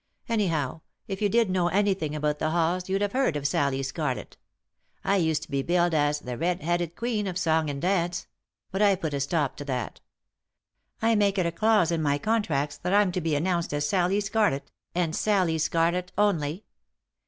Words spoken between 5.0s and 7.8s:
I used to be billed as' The Red Headed. Queen of Song and